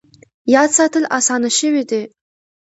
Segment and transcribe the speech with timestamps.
[0.55, 2.01] یاد ساتل اسانه شوي دي.